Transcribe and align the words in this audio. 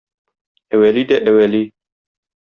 Әвәли 0.77 1.03
дә 1.11 1.19
әвәли. 1.33 1.61